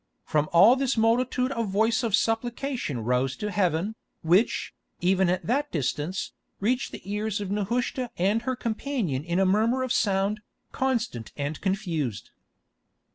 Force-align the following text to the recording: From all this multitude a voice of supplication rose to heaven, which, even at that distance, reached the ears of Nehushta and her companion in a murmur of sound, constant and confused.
From 0.25 0.49
all 0.51 0.75
this 0.75 0.97
multitude 0.97 1.51
a 1.55 1.61
voice 1.63 2.01
of 2.01 2.15
supplication 2.15 3.01
rose 3.03 3.35
to 3.35 3.51
heaven, 3.51 3.93
which, 4.23 4.73
even 4.99 5.29
at 5.29 5.45
that 5.45 5.71
distance, 5.71 6.33
reached 6.59 6.91
the 6.91 7.03
ears 7.03 7.39
of 7.39 7.51
Nehushta 7.51 8.09
and 8.17 8.41
her 8.41 8.55
companion 8.55 9.23
in 9.23 9.37
a 9.37 9.45
murmur 9.45 9.83
of 9.83 9.93
sound, 9.93 10.41
constant 10.71 11.31
and 11.37 11.61
confused. 11.61 12.31